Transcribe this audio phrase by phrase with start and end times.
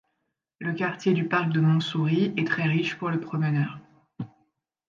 [0.57, 3.77] Le quartier du Parc-de-Montsouris est très riche pour le promeneur.